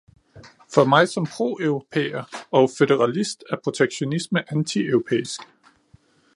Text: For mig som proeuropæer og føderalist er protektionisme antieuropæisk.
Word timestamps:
For 0.73 0.85
mig 0.85 1.07
som 1.09 1.25
proeuropæer 1.25 2.43
og 2.51 2.69
føderalist 2.77 3.43
er 3.51 3.55
protektionisme 3.63 4.51
antieuropæisk. 4.53 5.41